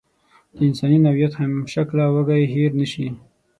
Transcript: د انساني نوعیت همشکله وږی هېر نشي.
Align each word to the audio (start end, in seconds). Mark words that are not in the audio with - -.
د 0.55 0.57
انساني 0.67 0.97
نوعیت 1.05 1.33
همشکله 1.41 2.05
وږی 2.13 2.43
هېر 2.53 2.71
نشي. 2.79 3.07